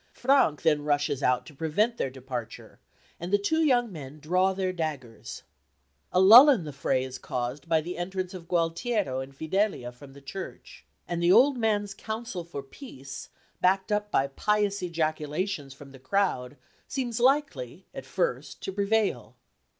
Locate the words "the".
3.31-3.37, 6.63-6.73, 7.81-7.99, 10.13-10.19, 11.21-11.31, 15.91-15.99